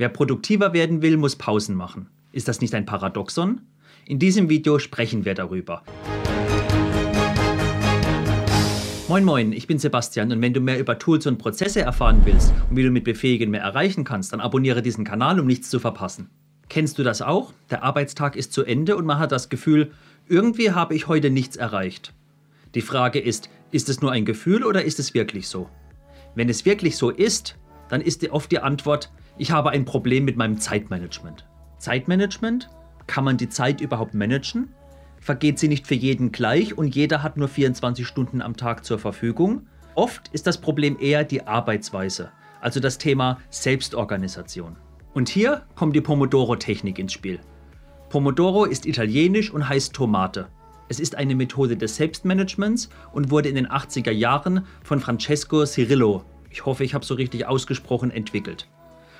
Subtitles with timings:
[0.00, 2.06] Wer produktiver werden will, muss Pausen machen.
[2.30, 3.62] Ist das nicht ein Paradoxon?
[4.06, 5.82] In diesem Video sprechen wir darüber.
[9.08, 12.54] Moin Moin, ich bin Sebastian und wenn du mehr über Tools und Prozesse erfahren willst
[12.70, 15.80] und wie du mit Befähigen mehr erreichen kannst, dann abonniere diesen Kanal, um nichts zu
[15.80, 16.30] verpassen.
[16.68, 17.52] Kennst du das auch?
[17.68, 19.90] Der Arbeitstag ist zu Ende und man hat das Gefühl,
[20.28, 22.14] irgendwie habe ich heute nichts erreicht.
[22.76, 25.68] Die Frage ist, ist es nur ein Gefühl oder ist es wirklich so?
[26.36, 27.56] Wenn es wirklich so ist,
[27.88, 31.46] dann ist oft die Antwort, ich habe ein Problem mit meinem Zeitmanagement.
[31.78, 32.68] Zeitmanagement?
[33.06, 34.74] Kann man die Zeit überhaupt managen?
[35.20, 38.98] Vergeht sie nicht für jeden gleich und jeder hat nur 24 Stunden am Tag zur
[38.98, 39.66] Verfügung?
[39.94, 44.76] Oft ist das Problem eher die Arbeitsweise, also das Thema Selbstorganisation.
[45.14, 47.40] Und hier kommt die Pomodoro-Technik ins Spiel.
[48.10, 50.48] Pomodoro ist italienisch und heißt Tomate.
[50.88, 56.24] Es ist eine Methode des Selbstmanagements und wurde in den 80er Jahren von Francesco Cirillo,
[56.50, 58.68] ich hoffe, ich habe so richtig ausgesprochen, entwickelt.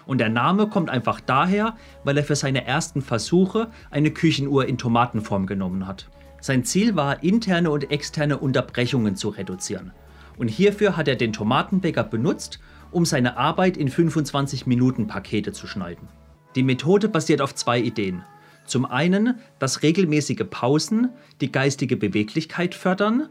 [0.09, 4.79] Und der Name kommt einfach daher, weil er für seine ersten Versuche eine Küchenuhr in
[4.79, 6.09] Tomatenform genommen hat.
[6.41, 9.93] Sein Ziel war, interne und externe Unterbrechungen zu reduzieren.
[10.39, 12.59] Und hierfür hat er den Tomatenbäcker benutzt,
[12.91, 16.09] um seine Arbeit in 25 Minuten Pakete zu schneiden.
[16.55, 18.25] Die Methode basiert auf zwei Ideen.
[18.65, 21.11] Zum einen, dass regelmäßige Pausen
[21.43, 23.29] die geistige Beweglichkeit fördern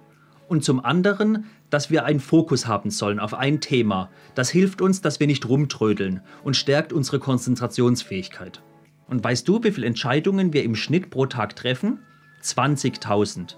[0.47, 4.09] und zum anderen, dass wir einen Fokus haben sollen auf ein Thema.
[4.35, 8.61] Das hilft uns, dass wir nicht rumtrödeln und stärkt unsere Konzentrationsfähigkeit.
[9.07, 11.99] Und weißt du, wie viele Entscheidungen wir im Schnitt pro Tag treffen?
[12.43, 13.55] 20.000.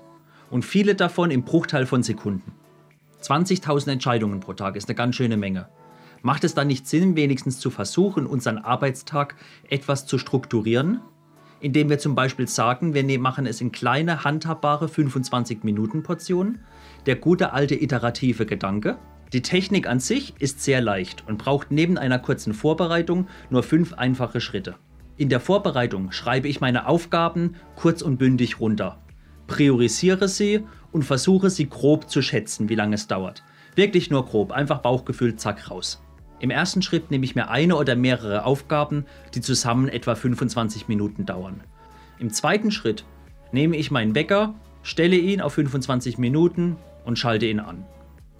[0.49, 2.53] Und viele davon im Bruchteil von Sekunden.
[3.21, 5.67] 20.000 Entscheidungen pro Tag ist eine ganz schöne Menge.
[6.21, 9.35] Macht es dann nicht Sinn, wenigstens zu versuchen, unseren Arbeitstag
[9.69, 11.01] etwas zu strukturieren?
[11.61, 16.59] Indem wir zum Beispiel sagen, wir ne-, machen es in kleine, handhabbare 25-Minuten-Portionen
[17.05, 18.97] der gute alte iterative Gedanke.
[19.33, 23.93] Die Technik an sich ist sehr leicht und braucht neben einer kurzen Vorbereitung nur fünf
[23.93, 24.75] einfache Schritte.
[25.17, 28.99] In der Vorbereitung schreibe ich meine Aufgaben kurz und bündig runter,
[29.47, 33.43] priorisiere sie und versuche sie grob zu schätzen, wie lange es dauert.
[33.75, 36.01] Wirklich nur grob, einfach Bauchgefühl, zack, raus.
[36.39, 41.25] Im ersten Schritt nehme ich mir eine oder mehrere Aufgaben, die zusammen etwa 25 Minuten
[41.25, 41.61] dauern.
[42.17, 43.03] Im zweiten Schritt
[43.51, 46.77] nehme ich meinen Wecker, stelle ihn auf 25 Minuten,
[47.09, 47.85] und schalte ihn an.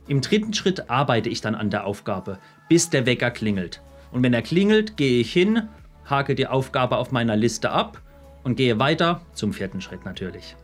[0.07, 2.37] Im dritten Schritt arbeite ich dann an der Aufgabe,
[2.67, 3.81] bis der Wecker klingelt.
[4.11, 5.69] Und wenn er klingelt, gehe ich hin,
[6.05, 8.01] hake die Aufgabe auf meiner Liste ab
[8.43, 10.55] und gehe weiter zum vierten Schritt natürlich.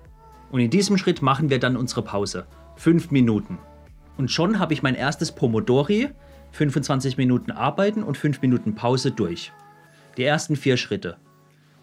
[0.52, 2.46] Und in diesem Schritt machen wir dann unsere Pause.
[2.76, 3.58] Fünf Minuten.
[4.18, 6.10] Und schon habe ich mein erstes Pomodori,
[6.56, 9.52] 25 Minuten arbeiten und 5 Minuten Pause durch.
[10.16, 11.18] Die ersten vier Schritte.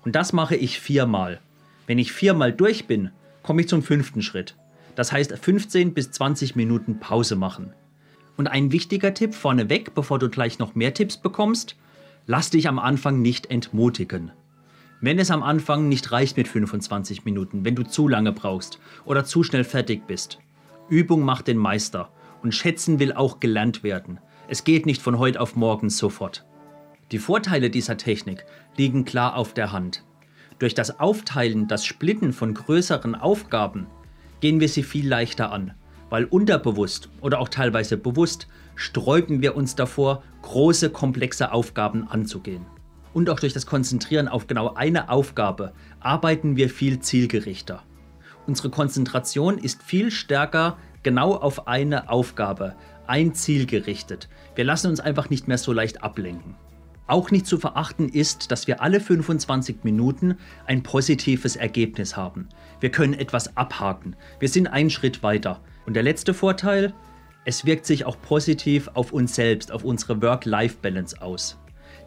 [0.03, 1.41] Und das mache ich viermal.
[1.87, 3.11] Wenn ich viermal durch bin,
[3.43, 4.57] komme ich zum fünften Schritt.
[4.95, 7.75] Das heißt 15 bis 20 Minuten Pause machen.
[8.39, 11.77] Und ein wichtiger Tipp vorneweg, bevor du gleich noch mehr Tipps bekommst,
[12.27, 14.33] lass dich am Anfang nicht entmutigen.
[15.03, 19.27] Wenn es am Anfang nicht reicht mit 25 Minuten, wenn du zu lange brauchst oder
[19.27, 20.39] zu schnell fertig bist.
[20.89, 22.11] Übung macht den Meister
[22.43, 24.19] und schätzen will auch gelernt werden.
[24.53, 26.45] Es geht nicht von heute auf morgen sofort.
[27.11, 28.45] Die Vorteile dieser Technik
[28.77, 30.05] liegen klar auf der Hand.
[30.59, 33.87] Durch das Aufteilen, das Splitten von größeren Aufgaben
[34.41, 35.73] gehen wir sie viel leichter an,
[36.11, 42.67] weil unterbewusst oder auch teilweise bewusst sträuben wir uns davor, große, komplexe Aufgaben anzugehen.
[43.15, 47.85] Und auch durch das Konzentrieren auf genau eine Aufgabe arbeiten wir viel zielgerichter.
[48.47, 52.75] Unsere Konzentration ist viel stärker genau auf eine Aufgabe,
[53.13, 54.31] ein Ziel gerichtet.
[54.55, 56.55] Wir lassen uns einfach nicht mehr so leicht ablenken.
[57.07, 62.49] Auch nicht zu verachten ist, dass wir alle 25 Minuten ein positives Ergebnis haben.
[62.81, 64.17] Wir können etwas abhaken.
[64.41, 65.61] Wir sind einen Schritt weiter.
[65.85, 66.95] Und der letzte Vorteil,
[67.45, 71.59] es wirkt sich auch positiv auf uns selbst, auf unsere Work-Life-Balance aus.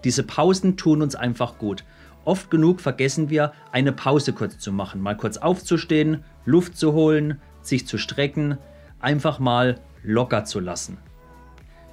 [0.04, 1.84] Diese Pausen tun uns einfach gut.
[2.24, 7.40] Oft genug vergessen wir, eine Pause kurz zu machen, mal kurz aufzustehen, Luft zu holen,
[7.62, 8.58] sich zu strecken,
[9.00, 10.98] einfach mal locker zu lassen.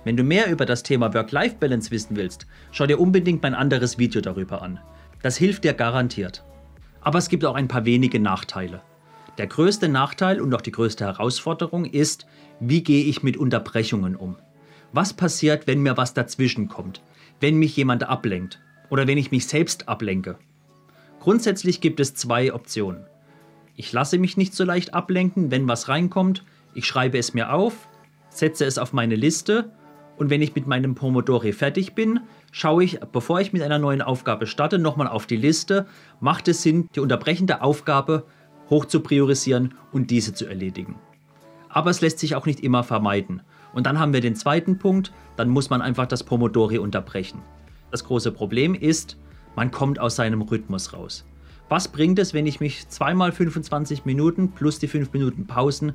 [0.05, 4.21] Wenn du mehr über das Thema Work-Life-Balance wissen willst, schau dir unbedingt mein anderes Video
[4.21, 4.81] darüber an.
[5.23, 6.45] Das hilft dir garantiert.
[7.01, 8.83] Aber es gibt auch ein paar wenige Nachteile.
[9.39, 12.27] Der größte Nachteil und auch die größte Herausforderung ist,
[12.61, 14.37] wie gehe ich mit Unterbrechungen um?
[14.93, 17.01] Was passiert, wenn mir was dazwischen kommt?
[17.41, 18.61] Wenn mich jemand ablenkt?
[18.91, 20.37] Oder wenn ich mich selbst ablenke?
[21.21, 23.07] Grundsätzlich gibt es zwei Optionen.
[23.75, 26.45] Ich lasse mich nicht so leicht ablenken, wenn was reinkommt,
[26.75, 27.89] ich schreibe es mir auf,
[28.35, 29.71] setze es auf meine Liste
[30.17, 32.21] und wenn ich mit meinem Pomodori fertig bin,
[32.51, 35.87] schaue ich, bevor ich mit einer neuen Aufgabe starte, nochmal auf die Liste.
[36.21, 38.25] Macht es Sinn, die unterbrechende Aufgabe
[38.71, 40.97] hoch zu priorisieren und diese zu erledigen?
[41.69, 43.43] Aber es lässt sich auch nicht immer vermeiden.
[43.73, 47.41] Und dann haben wir den zweiten Punkt, dann muss man einfach das Pomodori unterbrechen.
[47.91, 49.17] Das große Problem ist,
[49.57, 51.25] man kommt aus seinem Rhythmus raus.
[51.69, 55.95] Was bringt es, wenn ich mich zweimal 25 Minuten plus die 5 Minuten Pausen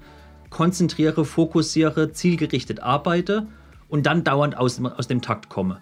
[0.49, 3.47] konzentriere, fokussiere, zielgerichtet arbeite
[3.87, 5.81] und dann dauernd aus, aus dem Takt komme?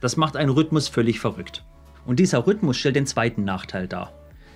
[0.00, 1.64] Das macht einen Rhythmus völlig verrückt.
[2.04, 4.12] Und dieser Rhythmus stellt den zweiten Nachteil dar.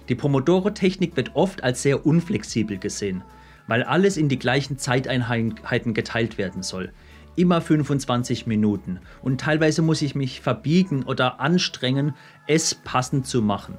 [0.09, 3.23] Die Pomodoro-Technik wird oft als sehr unflexibel gesehen,
[3.67, 6.93] weil alles in die gleichen Zeiteinheiten geteilt werden soll.
[7.37, 8.99] Immer 25 Minuten.
[9.23, 12.15] Und teilweise muss ich mich verbiegen oder anstrengen,
[12.47, 13.79] es passend zu machen.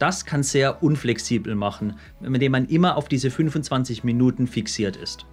[0.00, 5.26] Das kann sehr unflexibel machen, indem man immer auf diese 25 Minuten fixiert ist.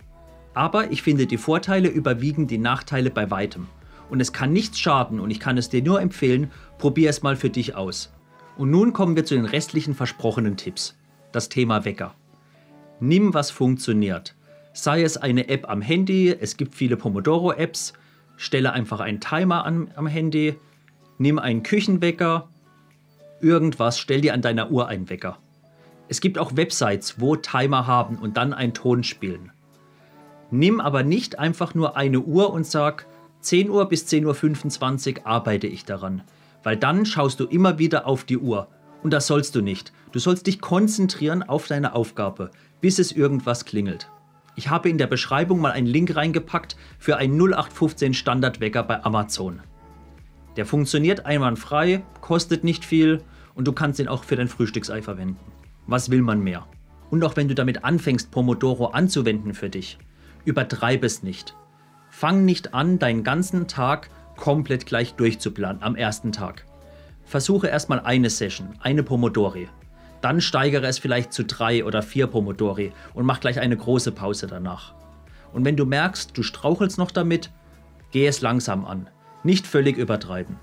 [0.54, 3.68] Aber ich finde, die Vorteile überwiegen die Nachteile bei weitem.
[4.10, 7.38] Und es kann nichts schaden und ich kann es dir nur empfehlen, probier es mal
[7.38, 8.12] für dich aus.
[8.58, 10.98] Und nun kommen wir zu den restlichen versprochenen Tipps.
[11.31, 12.13] Das Thema Wecker.
[13.00, 14.36] Nimm, was funktioniert.
[14.74, 17.94] Sei es eine App am Handy, es gibt viele Pomodoro-Apps,
[18.36, 20.56] stelle einfach einen Timer an, am Handy,
[21.20, 22.50] nimm einen Küchenwecker,
[23.42, 25.38] irgendwas, stell dir an deiner Uhr einen Wecker.
[26.10, 29.51] Es gibt auch Websites, wo Timer haben und dann einen Ton spielen.
[30.51, 33.06] Nimm aber nicht einfach nur eine Uhr und sag,
[33.42, 36.24] 10 Uhr bis 10.25 Uhr arbeite ich daran,
[36.63, 38.68] weil dann schaust du immer wieder auf die Uhr.
[39.04, 39.94] Und das sollst du nicht.
[40.12, 42.51] Du sollst dich konzentrieren auf deine Aufgabe,
[42.81, 44.10] bis es irgendwas klingelt.
[44.56, 49.62] Ich habe in der Beschreibung mal einen Link reingepackt für einen 0815 Standardwecker bei Amazon.
[50.57, 53.21] Der funktioniert einwandfrei, kostet nicht viel
[53.54, 55.38] und du kannst ihn auch für dein Frühstücksei verwenden.
[55.86, 56.65] Was will man mehr?
[57.12, 60.00] Und auch wenn du damit anfängst, Pomodoro anzuwenden für dich,
[60.45, 61.56] übertreib es nicht.
[62.09, 66.65] Fang nicht an, deinen ganzen Tag komplett gleich durchzuplanen am ersten Tag.
[67.24, 69.69] Versuche erstmal eine Session, eine Pomodori.
[70.21, 74.48] Dann steigere es vielleicht zu drei oder vier Pomodori und mach gleich eine große Pause
[74.48, 74.95] danach.
[75.53, 77.51] Und wenn du merkst, du strauchelst noch damit,
[78.12, 79.10] geh es langsam an.
[79.44, 80.57] Nicht völlig übertreiben.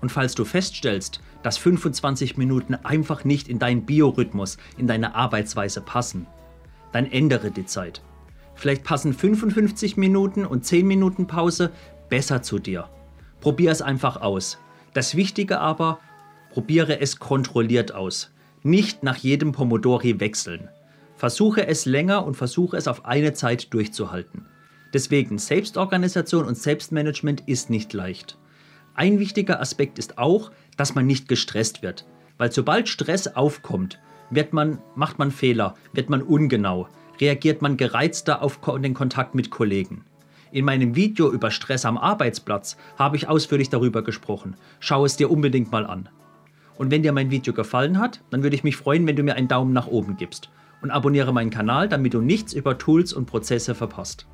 [0.00, 5.80] Und falls du feststellst, dass 25 Minuten einfach nicht in deinen Biorhythmus, in deine Arbeitsweise
[5.80, 6.26] passen,
[6.92, 8.02] dann ändere die Zeit.
[8.54, 11.70] Vielleicht passen 55 Minuten und 10 Minuten Pause
[12.08, 12.88] besser zu dir.
[13.40, 14.58] Probier es einfach aus.
[14.92, 15.98] Das Wichtige aber,
[16.52, 18.32] probiere es kontrolliert aus.
[18.62, 20.68] Nicht nach jedem Pomodori wechseln.
[21.16, 24.46] Versuche es länger und versuche es auf eine Zeit durchzuhalten.
[24.92, 28.38] Deswegen Selbstorganisation und Selbstmanagement ist nicht leicht.
[28.94, 32.06] Ein wichtiger Aspekt ist auch, dass man nicht gestresst wird,
[32.38, 34.00] weil sobald Stress aufkommt,
[34.30, 36.88] wird man, macht man Fehler, wird man ungenau,
[37.20, 40.04] reagiert man gereizter auf den Kontakt mit Kollegen.
[40.52, 44.56] In meinem Video über Stress am Arbeitsplatz habe ich ausführlich darüber gesprochen.
[44.80, 46.08] Schau es dir unbedingt mal an.
[46.76, 49.34] Und wenn dir mein Video gefallen hat, dann würde ich mich freuen, wenn du mir
[49.34, 50.50] einen Daumen nach oben gibst
[50.82, 54.26] und abonniere meinen Kanal, damit du nichts über Tools und Prozesse verpasst.